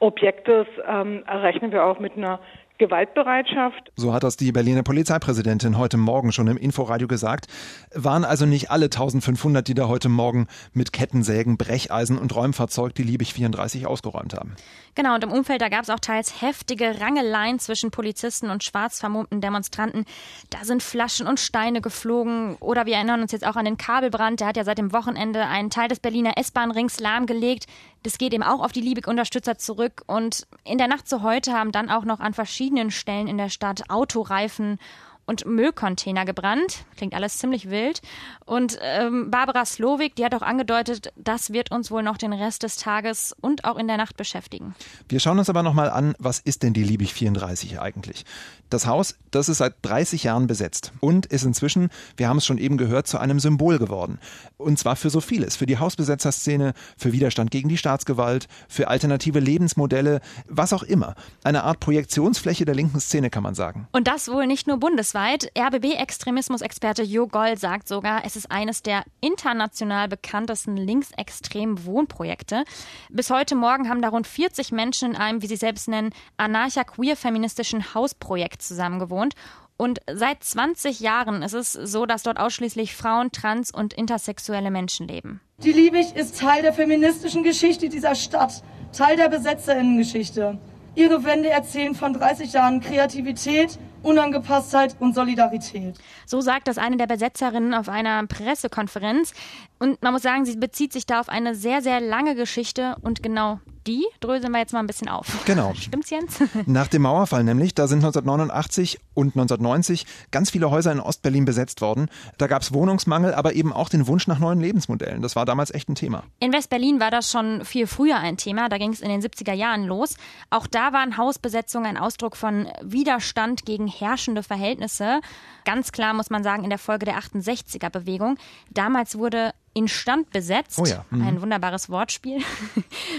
Objektes 0.00 0.66
ähm, 0.88 1.22
rechnen 1.28 1.70
wir 1.70 1.84
auch 1.84 2.00
mit 2.00 2.16
einer 2.16 2.40
Gewaltbereitschaft. 2.78 3.92
So 3.96 4.12
hat 4.12 4.22
das 4.22 4.36
die 4.36 4.52
Berliner 4.52 4.82
Polizeipräsidentin 4.82 5.76
heute 5.76 5.96
Morgen 5.96 6.32
schon 6.32 6.46
im 6.46 6.56
Inforadio 6.56 7.08
gesagt. 7.08 7.46
Waren 7.94 8.24
also 8.24 8.46
nicht 8.46 8.70
alle 8.70 8.86
1500, 8.86 9.66
die 9.66 9.74
da 9.74 9.88
heute 9.88 10.08
Morgen 10.08 10.46
mit 10.72 10.92
Kettensägen, 10.92 11.58
Brecheisen 11.58 12.18
und 12.18 12.34
Räumfahrzeug 12.34 12.94
die 12.94 13.02
Liebig 13.02 13.34
34 13.34 13.86
ausgeräumt 13.86 14.34
haben. 14.34 14.54
Genau, 14.94 15.14
und 15.14 15.22
im 15.22 15.30
Umfeld, 15.30 15.60
da 15.60 15.68
gab 15.68 15.82
es 15.82 15.90
auch 15.90 16.00
teils 16.00 16.42
heftige 16.42 17.00
Rangeleien 17.00 17.58
zwischen 17.58 17.90
Polizisten 17.90 18.50
und 18.50 18.64
schwarz 18.64 18.98
vermummten 18.98 19.40
Demonstranten. 19.40 20.04
Da 20.50 20.64
sind 20.64 20.82
Flaschen 20.82 21.26
und 21.26 21.38
Steine 21.38 21.80
geflogen. 21.80 22.56
Oder 22.60 22.86
wir 22.86 22.94
erinnern 22.94 23.22
uns 23.22 23.32
jetzt 23.32 23.46
auch 23.46 23.56
an 23.56 23.64
den 23.64 23.76
Kabelbrand. 23.76 24.40
Der 24.40 24.48
hat 24.48 24.56
ja 24.56 24.64
seit 24.64 24.78
dem 24.78 24.92
Wochenende 24.92 25.46
einen 25.46 25.70
Teil 25.70 25.88
des 25.88 26.00
Berliner 26.00 26.36
S-Bahn-Rings 26.36 27.00
lahmgelegt. 27.00 27.66
Das 28.08 28.16
geht 28.16 28.32
eben 28.32 28.42
auch 28.42 28.60
auf 28.64 28.72
die 28.72 28.80
Liebig-Unterstützer 28.80 29.58
zurück. 29.58 30.02
Und 30.06 30.46
in 30.64 30.78
der 30.78 30.88
Nacht 30.88 31.06
zu 31.06 31.20
heute 31.22 31.52
haben 31.52 31.72
dann 31.72 31.90
auch 31.90 32.06
noch 32.06 32.20
an 32.20 32.32
verschiedenen 32.32 32.90
Stellen 32.90 33.28
in 33.28 33.36
der 33.36 33.50
Stadt 33.50 33.90
Autoreifen 33.90 34.78
und 35.26 35.44
Müllcontainer 35.44 36.24
gebrannt. 36.24 36.86
Klingt 36.96 37.12
alles 37.12 37.36
ziemlich 37.36 37.68
wild. 37.68 38.00
Und 38.46 38.78
ähm, 38.80 39.30
Barbara 39.30 39.66
Slowik, 39.66 40.16
die 40.16 40.24
hat 40.24 40.34
auch 40.34 40.40
angedeutet, 40.40 41.12
das 41.16 41.52
wird 41.52 41.70
uns 41.70 41.90
wohl 41.90 42.02
noch 42.02 42.16
den 42.16 42.32
Rest 42.32 42.62
des 42.62 42.78
Tages 42.78 43.36
und 43.42 43.66
auch 43.66 43.76
in 43.76 43.88
der 43.88 43.98
Nacht 43.98 44.16
beschäftigen. 44.16 44.74
Wir 45.10 45.20
schauen 45.20 45.38
uns 45.38 45.50
aber 45.50 45.62
nochmal 45.62 45.90
an, 45.90 46.14
was 46.18 46.38
ist 46.38 46.62
denn 46.62 46.72
die 46.72 46.84
Liebig 46.84 47.12
34 47.12 47.78
eigentlich? 47.78 48.24
Das 48.70 48.86
Haus, 48.86 49.16
das 49.30 49.48
ist 49.48 49.58
seit 49.58 49.74
30 49.82 50.24
Jahren 50.24 50.46
besetzt 50.46 50.92
und 51.00 51.26
ist 51.26 51.44
inzwischen, 51.44 51.88
wir 52.16 52.28
haben 52.28 52.36
es 52.38 52.44
schon 52.44 52.58
eben 52.58 52.76
gehört, 52.76 53.06
zu 53.06 53.18
einem 53.18 53.40
Symbol 53.40 53.78
geworden. 53.78 54.18
Und 54.58 54.78
zwar 54.78 54.96
für 54.96 55.08
so 55.08 55.20
vieles. 55.20 55.56
Für 55.56 55.64
die 55.64 55.78
Hausbesetzerszene, 55.78 56.74
für 56.96 57.12
Widerstand 57.12 57.50
gegen 57.50 57.68
die 57.68 57.78
Staatsgewalt, 57.78 58.46
für 58.68 58.88
alternative 58.88 59.40
Lebensmodelle, 59.40 60.20
was 60.48 60.72
auch 60.72 60.82
immer. 60.82 61.14
Eine 61.44 61.64
Art 61.64 61.80
Projektionsfläche 61.80 62.66
der 62.66 62.74
linken 62.74 63.00
Szene, 63.00 63.30
kann 63.30 63.42
man 63.42 63.54
sagen. 63.54 63.88
Und 63.92 64.06
das 64.06 64.28
wohl 64.28 64.46
nicht 64.46 64.66
nur 64.66 64.76
bundesweit. 64.76 65.50
RBB-Extremismusexperte 65.56 67.02
Jo 67.02 67.26
Goll 67.26 67.56
sagt 67.56 67.88
sogar, 67.88 68.24
es 68.26 68.36
ist 68.36 68.50
eines 68.50 68.82
der 68.82 69.04
international 69.20 70.08
bekanntesten 70.08 70.76
linksextremen 70.76 71.86
Wohnprojekte. 71.86 72.64
Bis 73.08 73.30
heute 73.30 73.54
Morgen 73.54 73.88
haben 73.88 74.02
da 74.02 74.08
rund 74.08 74.26
40 74.26 74.72
Menschen 74.72 75.12
in 75.12 75.16
einem, 75.16 75.42
wie 75.42 75.46
sie 75.46 75.56
selbst 75.56 75.88
nennen, 75.88 76.10
anarcha-queer-feministischen 76.36 77.94
Hausprojekt 77.94 78.57
zusammen 78.58 78.98
gewohnt. 78.98 79.34
Und 79.76 80.00
seit 80.12 80.42
20 80.42 80.98
Jahren 80.98 81.42
ist 81.42 81.54
es 81.54 81.72
so, 81.72 82.04
dass 82.04 82.24
dort 82.24 82.40
ausschließlich 82.40 82.96
Frauen, 82.96 83.30
trans- 83.30 83.70
und 83.70 83.94
intersexuelle 83.94 84.72
Menschen 84.72 85.06
leben. 85.06 85.40
Die 85.58 85.72
Liebig 85.72 86.16
ist 86.16 86.40
Teil 86.40 86.62
der 86.62 86.72
feministischen 86.72 87.44
Geschichte 87.44 87.88
dieser 87.88 88.16
Stadt, 88.16 88.62
Teil 88.92 89.16
der 89.16 89.28
Besetzerinnengeschichte. 89.28 90.58
Ihre 90.96 91.22
Wände 91.24 91.48
erzählen 91.48 91.94
von 91.94 92.12
30 92.12 92.52
Jahren 92.52 92.80
Kreativität, 92.80 93.78
Unangepasstheit 94.02 94.96
und 94.98 95.14
Solidarität. 95.14 95.96
So 96.26 96.40
sagt 96.40 96.66
das 96.66 96.78
eine 96.78 96.96
der 96.96 97.06
Besetzerinnen 97.06 97.72
auf 97.74 97.88
einer 97.88 98.26
Pressekonferenz. 98.26 99.32
Und 99.78 100.02
man 100.02 100.12
muss 100.12 100.22
sagen, 100.22 100.44
sie 100.44 100.56
bezieht 100.56 100.92
sich 100.92 101.06
da 101.06 101.20
auf 101.20 101.28
eine 101.28 101.54
sehr, 101.54 101.82
sehr 101.82 102.00
lange 102.00 102.34
Geschichte 102.34 102.96
und 103.02 103.22
genau 103.22 103.60
die 103.88 104.06
dröseln 104.20 104.52
wir 104.52 104.60
jetzt 104.60 104.72
mal 104.72 104.80
ein 104.80 104.86
bisschen 104.86 105.08
auf. 105.08 105.26
Genau. 105.46 105.72
Stimmt's, 105.74 106.10
Jens? 106.10 106.38
Nach 106.66 106.86
dem 106.86 107.02
Mauerfall 107.02 107.42
nämlich, 107.42 107.74
da 107.74 107.88
sind 107.88 107.98
1989 107.98 109.00
und 109.14 109.28
1990 109.28 110.06
ganz 110.30 110.50
viele 110.50 110.70
Häuser 110.70 110.92
in 110.92 111.00
Ostberlin 111.00 111.46
besetzt 111.46 111.80
worden. 111.80 112.08
Da 112.36 112.46
gab 112.46 112.62
es 112.62 112.72
Wohnungsmangel, 112.72 113.34
aber 113.34 113.54
eben 113.54 113.72
auch 113.72 113.88
den 113.88 114.06
Wunsch 114.06 114.26
nach 114.28 114.38
neuen 114.38 114.60
Lebensmodellen. 114.60 115.22
Das 115.22 115.34
war 115.34 115.46
damals 115.46 115.72
echt 115.72 115.88
ein 115.88 115.94
Thema. 115.94 116.22
In 116.38 116.52
Westberlin 116.52 117.00
war 117.00 117.10
das 117.10 117.30
schon 117.30 117.64
viel 117.64 117.86
früher 117.86 118.18
ein 118.18 118.36
Thema. 118.36 118.68
Da 118.68 118.76
ging 118.78 118.92
es 118.92 119.00
in 119.00 119.08
den 119.08 119.22
70er 119.22 119.54
Jahren 119.54 119.84
los. 119.84 120.16
Auch 120.50 120.66
da 120.66 120.92
waren 120.92 121.16
Hausbesetzungen 121.16 121.86
ein 121.86 121.96
Ausdruck 121.96 122.36
von 122.36 122.68
Widerstand 122.82 123.64
gegen 123.64 123.86
herrschende 123.86 124.42
Verhältnisse. 124.42 125.20
Ganz 125.64 125.92
klar 125.92 126.12
muss 126.12 126.30
man 126.30 126.42
sagen, 126.44 126.64
in 126.64 126.70
der 126.70 126.78
Folge 126.78 127.06
der 127.06 127.18
68er 127.18 127.90
Bewegung. 127.90 128.36
Damals 128.70 129.18
wurde 129.18 129.52
instand 129.74 130.30
besetzt. 130.30 130.78
Oh 130.78 130.84
ja. 130.84 131.04
mhm. 131.10 131.22
Ein 131.22 131.42
wunderbares 131.42 131.88
Wortspiel. 131.90 132.40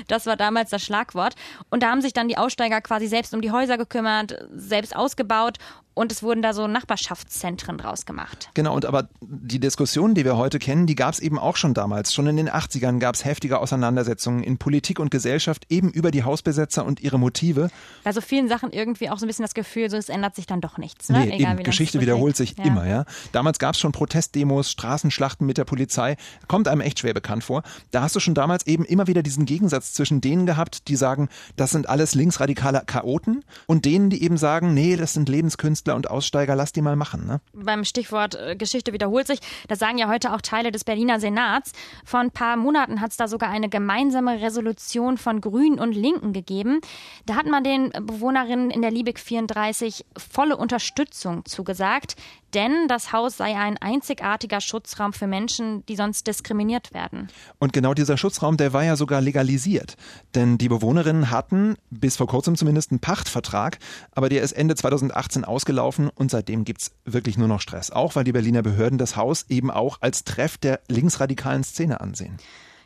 Das 0.07 0.25
war 0.25 0.37
damals 0.37 0.71
das 0.71 0.83
Schlagwort. 0.83 1.35
Und 1.69 1.83
da 1.83 1.91
haben 1.91 2.01
sich 2.01 2.13
dann 2.13 2.27
die 2.27 2.37
Aussteiger 2.37 2.81
quasi 2.81 3.07
selbst 3.07 3.33
um 3.33 3.41
die 3.41 3.51
Häuser 3.51 3.77
gekümmert, 3.77 4.47
selbst 4.51 4.95
ausgebaut 4.95 5.57
und 5.99 6.13
es 6.13 6.23
wurden 6.23 6.41
da 6.41 6.53
so 6.53 6.65
Nachbarschaftszentren 6.65 7.77
draus 7.77 8.05
gemacht. 8.05 8.49
Genau, 8.53 8.73
und 8.73 8.85
aber 8.85 9.09
die 9.19 9.59
Diskussionen, 9.59 10.15
die 10.15 10.23
wir 10.23 10.37
heute 10.37 10.57
kennen, 10.57 10.87
die 10.87 10.95
gab 10.95 11.13
es 11.13 11.19
eben 11.19 11.37
auch 11.37 11.57
schon 11.57 11.73
damals. 11.73 12.13
Schon 12.13 12.25
in 12.27 12.37
den 12.37 12.49
80ern 12.49 12.99
gab 12.99 13.15
es 13.15 13.25
heftige 13.25 13.59
Auseinandersetzungen 13.59 14.41
in 14.41 14.57
Politik 14.57 14.99
und 14.99 15.11
Gesellschaft 15.11 15.65
eben 15.67 15.91
über 15.91 16.11
die 16.11 16.23
Hausbesetzer 16.23 16.85
und 16.85 17.01
ihre 17.01 17.19
Motive. 17.19 17.69
Bei 18.05 18.13
so 18.13 18.21
vielen 18.21 18.47
Sachen 18.47 18.71
irgendwie 18.71 19.09
auch 19.09 19.17
so 19.17 19.25
ein 19.25 19.27
bisschen 19.27 19.43
das 19.43 19.53
Gefühl, 19.53 19.89
so 19.89 19.97
es 19.97 20.07
ändert 20.07 20.35
sich 20.35 20.45
dann 20.45 20.61
doch 20.61 20.77
nichts. 20.77 21.09
Ne? 21.09 21.19
Nee, 21.19 21.35
Egal, 21.35 21.55
eben, 21.55 21.63
Geschichte 21.63 21.99
wiederholt 21.99 22.37
sich 22.37 22.57
ja. 22.57 22.63
immer. 22.63 22.87
Ja. 22.87 23.03
Damals 23.33 23.59
gab 23.59 23.73
es 23.73 23.81
schon 23.81 23.91
Protestdemos, 23.91 24.71
Straßenschlachten 24.71 25.45
mit 25.45 25.57
der 25.57 25.65
Polizei. 25.65 26.15
Kommt 26.47 26.67
einem 26.67 26.81
echt 26.81 26.99
schwer 26.99 27.13
bekannt 27.13 27.43
vor. 27.43 27.63
Da 27.91 28.01
hast 28.01 28.15
du 28.15 28.19
schon 28.19 28.35
damals 28.35 28.67
eben 28.67 28.85
immer 28.85 29.07
wieder 29.07 29.23
diesen 29.23 29.45
Gegensatz 29.45 29.93
zwischen 29.93 30.21
denen 30.21 30.45
gehabt, 30.45 30.87
die 30.87 30.95
sagen, 30.95 31.29
das 31.55 31.71
sind 31.71 31.89
alles 31.89 32.15
linksradikale 32.15 32.83
Chaoten 32.85 33.43
und 33.65 33.85
denen, 33.85 34.09
die 34.09 34.23
eben 34.23 34.37
sagen, 34.37 34.73
nee, 34.73 34.95
das 34.95 35.13
sind 35.13 35.29
Lebenskünstler 35.29 35.69
Künstler 35.69 35.95
und 35.95 36.09
Aussteiger, 36.09 36.55
lass 36.55 36.71
die 36.71 36.81
mal 36.81 36.95
machen. 36.95 37.25
Ne? 37.25 37.41
Beim 37.53 37.83
Stichwort 37.85 38.35
äh, 38.35 38.55
Geschichte 38.55 38.91
wiederholt 38.91 39.27
sich, 39.27 39.39
das 39.67 39.79
sagen 39.79 39.97
ja 39.97 40.09
heute 40.09 40.33
auch 40.33 40.41
Teile 40.41 40.71
des 40.71 40.83
Berliner 40.83 41.19
Senats. 41.19 41.73
Vor 42.03 42.19
ein 42.19 42.31
paar 42.31 42.57
Monaten 42.57 43.01
hat 43.01 43.11
es 43.11 43.17
da 43.17 43.27
sogar 43.27 43.49
eine 43.49 43.69
gemeinsame 43.69 44.41
Resolution 44.41 45.17
von 45.17 45.41
Grünen 45.41 45.79
und 45.79 45.93
Linken 45.93 46.33
gegeben. 46.33 46.81
Da 47.25 47.35
hat 47.35 47.45
man 47.45 47.63
den 47.63 47.91
Bewohnerinnen 47.91 48.71
in 48.71 48.81
der 48.81 48.91
Liebig 48.91 49.19
34 49.19 50.05
volle 50.17 50.57
Unterstützung 50.57 51.45
zugesagt. 51.45 52.15
Denn 52.53 52.87
das 52.87 53.13
Haus 53.13 53.37
sei 53.37 53.55
ein 53.55 53.77
einzigartiger 53.77 54.61
Schutzraum 54.61 55.13
für 55.13 55.27
Menschen, 55.27 55.85
die 55.85 55.95
sonst 55.95 56.25
diskriminiert 56.27 56.93
werden. 56.93 57.29
Und 57.59 57.73
genau 57.73 57.93
dieser 57.93 58.17
Schutzraum, 58.17 58.57
der 58.57 58.73
war 58.73 58.83
ja 58.83 58.95
sogar 58.95 59.21
legalisiert. 59.21 59.95
Denn 60.35 60.57
die 60.57 60.69
Bewohnerinnen 60.69 61.29
hatten 61.29 61.75
bis 61.89 62.17
vor 62.17 62.27
kurzem 62.27 62.55
zumindest 62.55 62.91
einen 62.91 62.99
Pachtvertrag, 62.99 63.77
aber 64.11 64.29
der 64.29 64.41
ist 64.41 64.53
Ende 64.53 64.75
2018 64.75 65.45
ausgelaufen 65.45 66.09
und 66.09 66.31
seitdem 66.31 66.63
gibt 66.63 66.81
es 66.81 66.91
wirklich 67.05 67.37
nur 67.37 67.47
noch 67.47 67.61
Stress. 67.61 67.91
Auch 67.91 68.15
weil 68.15 68.23
die 68.23 68.31
Berliner 68.31 68.61
Behörden 68.61 68.97
das 68.97 69.15
Haus 69.15 69.45
eben 69.49 69.69
auch 69.71 69.97
als 70.01 70.23
Treff 70.23 70.57
der 70.57 70.79
linksradikalen 70.87 71.63
Szene 71.63 72.01
ansehen. 72.01 72.37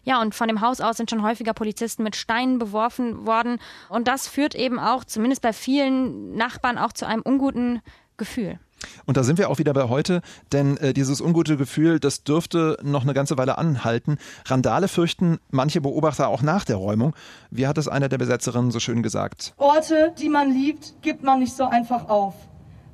Ja, 0.06 0.22
und 0.22 0.36
von 0.36 0.50
dem 0.50 0.60
Haus 0.60 0.82
aus 0.82 0.98
sind 0.98 1.10
schon 1.10 1.24
häufiger 1.24 1.54
Polizisten 1.54 2.04
mit 2.04 2.16
Steinen 2.16 2.60
beworfen 2.60 3.26
worden. 3.26 3.60
Und 3.88 4.08
das 4.08 4.28
führt 4.28 4.54
eben 4.54 4.80
auch, 4.80 5.06
zumindest 5.06 5.42
bei 5.42 5.54
vielen 5.54 6.36
Nachbarn, 6.36 6.78
auch 6.78 6.92
zu 6.92 7.08
einem 7.08 7.22
unguten 7.22 7.82
Gefühl. 8.18 8.60
Und 9.06 9.18
da 9.18 9.24
sind 9.24 9.38
wir 9.38 9.50
auch 9.50 9.60
wieder 9.60 9.74
bei 9.74 9.90
heute, 9.90 10.22
denn 10.52 10.78
äh, 10.78 10.94
dieses 10.94 11.22
ungute 11.22 11.58
Gefühl, 11.58 12.00
das 12.00 12.24
dürfte 12.24 12.78
noch 12.84 13.04
eine 13.04 13.14
ganze 13.14 13.38
Weile 13.38 13.58
anhalten. 13.58 14.18
Randale 14.46 14.88
fürchten 14.88 15.40
manche 15.50 15.82
Beobachter 15.82 16.28
auch 16.28 16.42
nach 16.42 16.66
der 16.66 16.78
Räumung. 16.78 17.16
Wie 17.52 17.68
hat 17.68 17.78
es 17.78 17.88
einer 17.88 18.10
der 18.10 18.18
Besetzerinnen 18.18 18.72
so 18.72 18.80
schön 18.80 19.04
gesagt? 19.04 19.54
Orte, 19.58 20.14
die 20.20 20.30
man 20.30 20.52
liebt, 20.52 20.96
gibt 21.02 21.24
man 21.24 21.40
nicht 21.40 21.56
so 21.56 21.66
einfach 21.66 22.10
auf. 22.10 22.36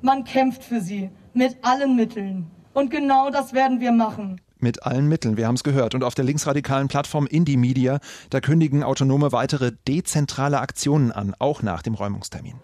Man 0.02 0.24
kämpft 0.24 0.64
für 0.64 0.82
sie 0.82 1.10
mit 1.34 1.58
allen 1.62 1.96
Mitteln. 1.96 2.48
Und 2.74 2.92
genau 2.92 3.30
das 3.30 3.54
werden 3.54 3.80
wir 3.80 3.92
machen 3.92 4.40
mit 4.60 4.84
allen 4.84 5.08
Mitteln. 5.08 5.38
Wir 5.38 5.48
haben 5.48 5.56
es 5.56 5.64
gehört. 5.64 5.96
Und 5.96 6.04
auf 6.04 6.16
der 6.16 6.26
linksradikalen 6.26 6.88
Plattform 6.88 7.28
Indie 7.28 7.58
Media, 7.58 8.00
da 8.30 8.42
kündigen 8.42 8.84
Autonome 8.84 9.32
weitere 9.32 9.72
dezentrale 9.88 10.60
Aktionen 10.60 11.12
an, 11.12 11.36
auch 11.40 11.62
nach 11.62 11.82
dem 11.82 11.94
Räumungstermin. 11.94 12.56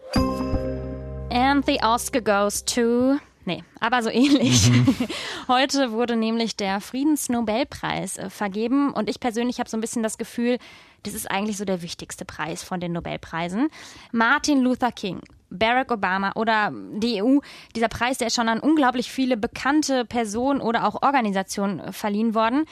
And 1.31 1.65
the 1.65 1.79
Oscar 1.83 2.21
goes 2.21 2.63
to. 2.65 3.17
Nee, 3.45 3.63
aber 3.79 4.01
so 4.01 4.09
ähnlich. 4.09 4.69
Mhm. 4.69 4.95
Heute 5.47 5.91
wurde 5.91 6.15
nämlich 6.15 6.55
der 6.55 6.81
Friedensnobelpreis 6.81 8.17
äh, 8.17 8.29
vergeben 8.29 8.91
und 8.91 9.09
ich 9.09 9.19
persönlich 9.19 9.59
habe 9.59 9.69
so 9.69 9.77
ein 9.77 9.81
bisschen 9.81 10.03
das 10.03 10.17
Gefühl, 10.17 10.57
das 11.03 11.13
ist 11.13 11.29
eigentlich 11.29 11.57
so 11.57 11.65
der 11.65 11.81
wichtigste 11.81 12.25
Preis 12.25 12.63
von 12.63 12.79
den 12.79 12.93
Nobelpreisen. 12.93 13.69
Martin 14.11 14.61
Luther 14.61 14.91
King, 14.91 15.21
Barack 15.51 15.91
Obama 15.91 16.31
oder 16.35 16.71
die 16.73 17.21
EU, 17.21 17.39
dieser 17.75 17.89
Preis, 17.89 18.17
der 18.17 18.27
ist 18.27 18.35
schon 18.35 18.49
an 18.49 18.59
unglaublich 18.59 19.11
viele 19.11 19.37
bekannte 19.37 20.05
Personen 20.05 20.61
oder 20.61 20.87
auch 20.87 21.03
Organisationen 21.03 21.93
verliehen 21.93 22.33
worden. 22.33 22.65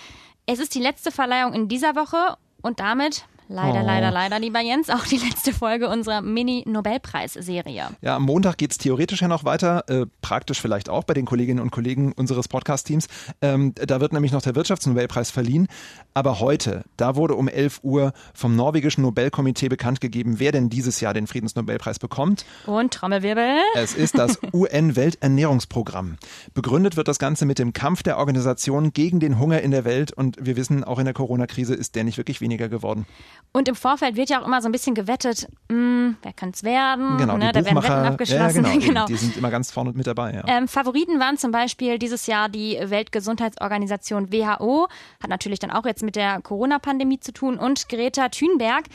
Es 0.45 0.59
ist 0.59 0.73
die 0.73 0.81
letzte 0.81 1.11
Verleihung 1.11 1.53
in 1.53 1.67
dieser 1.67 1.95
Woche 1.95 2.37
und 2.61 2.79
damit 2.79 3.25
Leider, 3.53 3.83
oh. 3.83 3.85
leider, 3.85 4.09
leider, 4.09 4.39
lieber 4.39 4.61
Jens, 4.61 4.89
auch 4.89 5.05
die 5.05 5.17
letzte 5.17 5.53
Folge 5.53 5.87
unserer 5.87 6.23
Mini-Nobelpreis-Serie. 6.23 7.89
Ja, 8.01 8.15
am 8.15 8.23
Montag 8.23 8.57
geht 8.57 8.71
es 8.71 8.79
theoretisch 8.79 9.21
ja 9.21 9.27
noch 9.27 9.45
weiter, 9.45 9.83
äh, 9.89 10.07
praktisch 10.21 10.59
vielleicht 10.59 10.89
auch 10.89 11.03
bei 11.03 11.13
den 11.13 11.25
Kolleginnen 11.25 11.59
und 11.59 11.69
Kollegen 11.69 12.13
unseres 12.13 12.47
Podcast-Teams. 12.47 13.07
Ähm, 13.43 13.75
da 13.75 14.01
wird 14.01 14.11
nämlich 14.11 14.31
noch 14.31 14.41
der 14.41 14.55
Wirtschaftsnobelpreis 14.55 15.29
verliehen. 15.29 15.67
Aber 16.15 16.39
heute, 16.39 16.83
da 16.97 17.15
wurde 17.15 17.35
um 17.35 17.47
11 17.47 17.81
Uhr 17.83 18.13
vom 18.33 18.55
norwegischen 18.55 19.03
Nobelkomitee 19.03 19.69
bekannt 19.69 20.01
gegeben, 20.01 20.39
wer 20.39 20.51
denn 20.51 20.69
dieses 20.69 20.99
Jahr 20.99 21.13
den 21.13 21.27
Friedensnobelpreis 21.27 21.99
bekommt. 21.99 22.45
Und 22.65 22.91
Trommelwirbel. 22.91 23.59
Es 23.75 23.93
ist 23.93 24.17
das 24.17 24.39
UN-Welternährungsprogramm. 24.53 26.17
Begründet 26.55 26.97
wird 26.97 27.07
das 27.07 27.19
Ganze 27.19 27.45
mit 27.45 27.59
dem 27.59 27.73
Kampf 27.73 28.01
der 28.01 28.17
Organisation 28.17 28.93
gegen 28.93 29.19
den 29.19 29.37
Hunger 29.37 29.61
in 29.61 29.69
der 29.69 29.85
Welt. 29.85 30.11
Und 30.11 30.37
wir 30.43 30.55
wissen, 30.55 30.83
auch 30.83 30.97
in 30.97 31.05
der 31.05 31.13
Corona-Krise 31.13 31.75
ist 31.75 31.93
der 31.93 32.03
nicht 32.03 32.17
wirklich 32.17 32.41
weniger 32.41 32.67
geworden. 32.67 33.05
Und 33.51 33.67
im 33.67 33.75
Vorfeld 33.75 34.15
wird 34.15 34.29
ja 34.29 34.41
auch 34.41 34.47
immer 34.47 34.61
so 34.61 34.67
ein 34.67 34.71
bisschen 34.71 34.95
gewettet, 34.95 35.47
mh, 35.69 35.75
hm, 35.75 36.17
wer 36.21 36.33
könnte 36.33 36.55
es 36.55 36.63
werden? 36.63 37.17
Genau, 37.17 37.37
ne? 37.37 37.51
da 37.51 37.63
werden 37.63 37.77
Wetten 37.77 37.91
abgeschlossen. 37.91 38.65
Ja, 38.65 38.71
genau, 38.71 38.85
genau. 38.87 39.05
Die 39.05 39.15
sind 39.15 39.37
immer 39.37 39.51
ganz 39.51 39.71
vorne 39.71 39.91
mit 39.93 40.07
dabei. 40.07 40.33
Ja. 40.33 40.43
Ähm, 40.47 40.67
Favoriten 40.67 41.19
waren 41.19 41.37
zum 41.37 41.51
Beispiel 41.51 41.99
dieses 41.99 42.25
Jahr 42.27 42.49
die 42.49 42.79
Weltgesundheitsorganisation 42.81 44.31
WHO, 44.31 44.87
hat 45.21 45.29
natürlich 45.29 45.59
dann 45.59 45.71
auch 45.71 45.85
jetzt 45.85 46.03
mit 46.03 46.15
der 46.15 46.41
Corona-Pandemie 46.41 47.19
zu 47.19 47.31
tun, 47.31 47.57
und 47.57 47.89
Greta 47.89 48.29
Thunberg. 48.29 48.85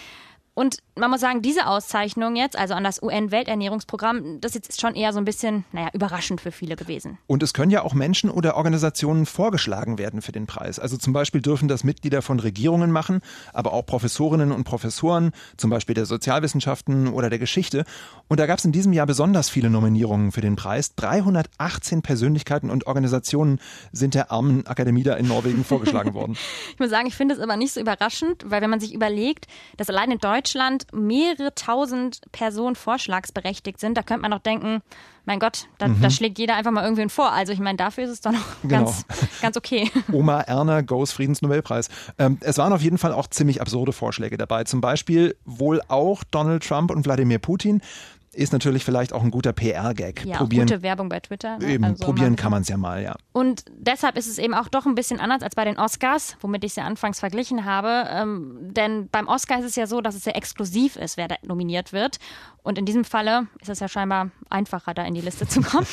Und 0.58 0.78
man 0.96 1.08
muss 1.08 1.20
sagen, 1.20 1.40
diese 1.40 1.68
Auszeichnung 1.68 2.34
jetzt, 2.34 2.58
also 2.58 2.74
an 2.74 2.82
das 2.82 3.00
UN-Welternährungsprogramm, 3.00 4.40
das 4.40 4.56
ist 4.56 4.66
jetzt 4.66 4.80
schon 4.80 4.96
eher 4.96 5.12
so 5.12 5.20
ein 5.20 5.24
bisschen, 5.24 5.64
naja, 5.70 5.90
überraschend 5.92 6.40
für 6.40 6.50
viele 6.50 6.74
gewesen. 6.74 7.16
Und 7.28 7.44
es 7.44 7.54
können 7.54 7.70
ja 7.70 7.82
auch 7.82 7.94
Menschen 7.94 8.28
oder 8.28 8.56
Organisationen 8.56 9.24
vorgeschlagen 9.24 9.98
werden 9.98 10.20
für 10.20 10.32
den 10.32 10.48
Preis. 10.48 10.80
Also 10.80 10.96
zum 10.96 11.12
Beispiel 11.12 11.40
dürfen 11.40 11.68
das 11.68 11.84
Mitglieder 11.84 12.22
von 12.22 12.40
Regierungen 12.40 12.90
machen, 12.90 13.20
aber 13.52 13.72
auch 13.72 13.86
Professorinnen 13.86 14.50
und 14.50 14.64
Professoren, 14.64 15.30
zum 15.56 15.70
Beispiel 15.70 15.94
der 15.94 16.06
Sozialwissenschaften 16.06 17.06
oder 17.06 17.30
der 17.30 17.38
Geschichte. 17.38 17.84
Und 18.26 18.40
da 18.40 18.46
gab 18.46 18.58
es 18.58 18.64
in 18.64 18.72
diesem 18.72 18.92
Jahr 18.92 19.06
besonders 19.06 19.48
viele 19.48 19.70
Nominierungen 19.70 20.32
für 20.32 20.40
den 20.40 20.56
Preis. 20.56 20.96
318 20.96 22.02
Persönlichkeiten 22.02 22.68
und 22.68 22.88
Organisationen 22.88 23.60
sind 23.92 24.14
der 24.14 24.32
armen 24.32 24.66
Akademie 24.66 25.04
da 25.04 25.14
in 25.14 25.28
Norwegen 25.28 25.62
vorgeschlagen 25.62 26.14
worden. 26.14 26.36
ich 26.72 26.80
muss 26.80 26.90
sagen, 26.90 27.06
ich 27.06 27.14
finde 27.14 27.36
es 27.36 27.40
aber 27.40 27.56
nicht 27.56 27.74
so 27.74 27.78
überraschend, 27.78 28.42
weil 28.44 28.60
wenn 28.60 28.70
man 28.70 28.80
sich 28.80 28.92
überlegt, 28.92 29.46
dass 29.76 29.88
allein 29.88 30.10
in 30.10 30.18
Deutschland 30.18 30.47
Deutschland 30.48 30.86
mehrere 30.94 31.54
tausend 31.54 32.20
Personen 32.32 32.74
vorschlagsberechtigt 32.74 33.78
sind, 33.78 33.98
da 33.98 34.02
könnte 34.02 34.22
man 34.22 34.30
doch 34.30 34.38
denken, 34.38 34.80
mein 35.26 35.40
Gott, 35.40 35.66
da, 35.76 35.88
mhm. 35.88 36.00
da 36.00 36.08
schlägt 36.08 36.38
jeder 36.38 36.56
einfach 36.56 36.70
mal 36.70 36.82
irgendwen 36.84 37.10
vor. 37.10 37.32
Also 37.32 37.52
ich 37.52 37.58
meine, 37.58 37.76
dafür 37.76 38.04
ist 38.04 38.10
es 38.10 38.20
doch 38.22 38.32
noch 38.32 38.46
genau. 38.62 38.84
ganz, 38.84 39.04
ganz 39.42 39.56
okay. 39.58 39.90
Oma 40.12 40.40
Erna 40.40 40.80
goes 40.80 41.12
Friedensnobelpreis. 41.12 41.90
Ähm, 42.18 42.38
es 42.40 42.56
waren 42.56 42.72
auf 42.72 42.80
jeden 42.80 42.96
Fall 42.96 43.12
auch 43.12 43.26
ziemlich 43.26 43.60
absurde 43.60 43.92
Vorschläge 43.92 44.38
dabei. 44.38 44.64
Zum 44.64 44.80
Beispiel 44.80 45.36
wohl 45.44 45.82
auch 45.88 46.24
Donald 46.30 46.66
Trump 46.66 46.90
und 46.90 47.04
Wladimir 47.04 47.40
Putin 47.40 47.82
ist 48.38 48.52
natürlich 48.52 48.84
vielleicht 48.84 49.12
auch 49.12 49.22
ein 49.22 49.30
guter 49.30 49.52
PR-Gag. 49.52 50.24
Ja, 50.24 50.36
probieren, 50.36 50.66
gute 50.66 50.82
Werbung 50.82 51.08
bei 51.08 51.18
Twitter. 51.20 51.58
Ne? 51.58 51.72
Eben, 51.72 51.84
also 51.84 52.04
probieren 52.04 52.36
kann 52.36 52.52
man 52.52 52.62
es 52.62 52.68
ja 52.68 52.76
mal, 52.76 53.02
ja. 53.02 53.16
Und 53.32 53.64
deshalb 53.76 54.16
ist 54.16 54.28
es 54.28 54.38
eben 54.38 54.54
auch 54.54 54.68
doch 54.68 54.86
ein 54.86 54.94
bisschen 54.94 55.18
anders 55.18 55.42
als 55.42 55.56
bei 55.56 55.64
den 55.64 55.78
Oscars, 55.78 56.36
womit 56.40 56.62
ich 56.64 56.70
es 56.70 56.76
ja 56.76 56.84
anfangs 56.84 57.18
verglichen 57.18 57.64
habe. 57.64 58.08
Ähm, 58.10 58.56
denn 58.60 59.08
beim 59.08 59.26
Oscar 59.26 59.58
ist 59.58 59.64
es 59.64 59.76
ja 59.76 59.86
so, 59.86 60.00
dass 60.00 60.14
es 60.14 60.22
sehr 60.22 60.36
exklusiv 60.36 60.96
ist, 60.96 61.16
wer 61.16 61.26
da 61.26 61.34
nominiert 61.42 61.92
wird. 61.92 62.18
Und 62.62 62.78
in 62.78 62.84
diesem 62.84 63.04
Falle 63.04 63.48
ist 63.60 63.70
es 63.70 63.80
ja 63.80 63.88
scheinbar 63.88 64.30
einfacher, 64.50 64.94
da 64.94 65.04
in 65.04 65.14
die 65.14 65.20
Liste 65.20 65.46
zu 65.46 65.60
kommen. 65.60 65.86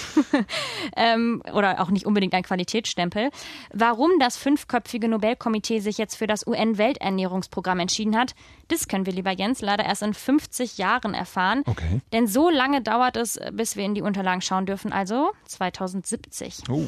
ähm, 0.95 1.41
oder 1.53 1.81
auch 1.81 1.89
nicht 1.89 2.05
unbedingt 2.05 2.33
ein 2.33 2.43
Qualitätsstempel. 2.43 3.29
Warum 3.73 4.11
das 4.19 4.37
fünfköpfige 4.37 5.07
Nobelkomitee 5.07 5.79
sich 5.79 5.97
jetzt 5.97 6.15
für 6.15 6.27
das 6.27 6.47
UN-Welternährungsprogramm 6.47 7.79
entschieden 7.79 8.17
hat, 8.17 8.35
das 8.67 8.87
können 8.87 9.05
wir, 9.05 9.13
lieber 9.13 9.31
Jens, 9.31 9.61
leider 9.61 9.85
erst 9.85 10.01
in 10.01 10.13
50 10.13 10.77
Jahren 10.77 11.13
erfahren. 11.13 11.61
Okay. 11.65 12.01
Denn 12.13 12.27
so 12.27 12.49
lange 12.49 12.81
dauert 12.81 13.15
es, 13.15 13.39
bis 13.51 13.75
wir 13.75 13.85
in 13.85 13.93
die 13.93 14.01
Unterlagen 14.01 14.41
schauen 14.41 14.65
dürfen, 14.65 14.91
also 14.91 15.31
2070. 15.45 16.63
Oh, 16.69 16.83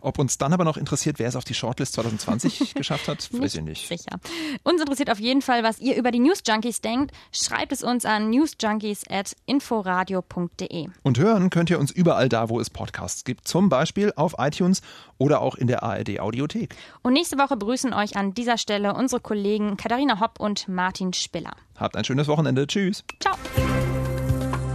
ob 0.00 0.18
uns 0.18 0.36
dann 0.38 0.52
aber 0.52 0.64
noch 0.64 0.76
interessiert, 0.76 1.18
wer 1.18 1.28
es 1.28 1.36
auf 1.36 1.44
die 1.44 1.54
Shortlist 1.54 1.94
2020 1.94 2.74
geschafft 2.82 3.08
hat, 3.08 3.32
weiß 3.32 3.54
ich 3.54 3.62
nicht. 3.62 3.88
Sicher. 3.88 4.18
Uns 4.62 4.78
interessiert 4.80 5.10
auf 5.10 5.20
jeden 5.20 5.42
Fall, 5.42 5.62
was 5.62 5.78
ihr 5.78 5.96
über 5.96 6.10
die 6.10 6.20
News 6.20 6.42
Junkies 6.46 6.82
denkt. 6.82 7.12
Schreibt 7.32 7.72
es 7.72 7.82
uns 7.82 8.04
an 8.04 8.28
newsjunkies.inforadio.de. 8.30 10.88
Und 11.12 11.18
hören 11.18 11.50
könnt 11.50 11.68
ihr 11.68 11.78
uns 11.78 11.90
überall 11.90 12.30
da, 12.30 12.48
wo 12.48 12.58
es 12.58 12.70
Podcasts 12.70 13.24
gibt. 13.24 13.46
Zum 13.46 13.68
Beispiel 13.68 14.14
auf 14.16 14.36
iTunes 14.38 14.80
oder 15.18 15.42
auch 15.42 15.56
in 15.56 15.66
der 15.66 15.82
ARD 15.82 16.20
Audiothek. 16.20 16.74
Und 17.02 17.12
nächste 17.12 17.36
Woche 17.36 17.54
begrüßen 17.54 17.92
euch 17.92 18.16
an 18.16 18.32
dieser 18.32 18.56
Stelle 18.56 18.94
unsere 18.94 19.20
Kollegen 19.20 19.76
Katharina 19.76 20.20
Hopp 20.20 20.40
und 20.40 20.68
Martin 20.68 21.12
Spiller. 21.12 21.52
Habt 21.78 21.98
ein 21.98 22.04
schönes 22.04 22.28
Wochenende. 22.28 22.66
Tschüss. 22.66 23.04
Ciao. 23.20 23.34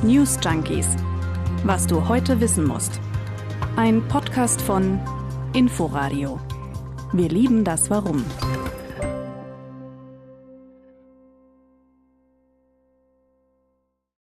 News 0.03 0.38
Junkies. 0.44 0.86
Was 1.63 1.88
du 1.88 2.08
heute 2.08 2.39
wissen 2.39 2.67
musst. 2.67 3.00
Ein 3.75 4.08
Podcast 4.08 4.62
von 4.62 5.00
Inforadio. 5.53 6.39
Wir 7.13 7.29
lieben 7.29 7.63
das 7.63 7.89
Warum. 7.89 8.24